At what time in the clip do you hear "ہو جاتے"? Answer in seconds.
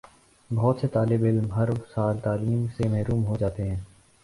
3.25-3.69